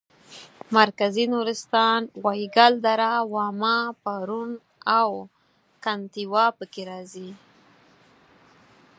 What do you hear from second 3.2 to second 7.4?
واما پارون او کنتیوا پکې راځي.